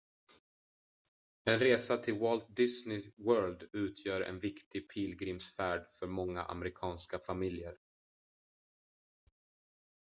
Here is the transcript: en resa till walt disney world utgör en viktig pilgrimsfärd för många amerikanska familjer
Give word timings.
en 1.45 1.59
resa 1.59 1.97
till 1.97 2.13
walt 2.19 2.55
disney 2.55 3.11
world 3.17 3.69
utgör 3.73 4.21
en 4.21 4.39
viktig 4.39 4.89
pilgrimsfärd 4.89 5.87
för 5.99 6.07
många 6.07 6.43
amerikanska 6.43 7.19
familjer 7.19 7.77